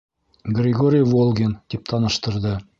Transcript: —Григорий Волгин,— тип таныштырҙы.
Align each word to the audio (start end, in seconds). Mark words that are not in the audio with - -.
—Григорий 0.57 1.05
Волгин,— 1.11 1.55
тип 1.73 1.87
таныштырҙы. 1.93 2.59